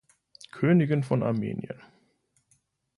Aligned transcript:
Königin 0.51 1.03
von 1.03 1.21
Armenien. 1.21 1.79